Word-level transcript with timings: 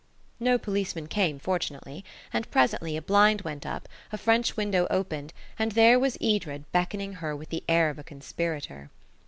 No 0.39 0.57
policeman 0.57 1.05
came, 1.05 1.37
fortunately, 1.37 2.03
and 2.33 2.49
presently 2.49 2.97
a 2.97 3.03
blind 3.03 3.41
went 3.41 3.67
up, 3.67 3.87
a 4.11 4.17
French 4.17 4.57
window 4.57 4.87
opened, 4.89 5.31
and 5.59 5.73
there 5.73 5.99
was 5.99 6.17
Edred 6.19 6.63
beckoning 6.71 7.13
her 7.21 7.35
with 7.35 7.49
the 7.49 7.63
air 7.69 7.87
of 7.91 7.99
a 7.99 8.03
conspirator. 8.03 8.89